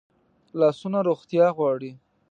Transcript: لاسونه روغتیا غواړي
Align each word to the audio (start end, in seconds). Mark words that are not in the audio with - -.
لاسونه 0.59 0.99
روغتیا 1.09 1.47
غواړي 1.59 1.91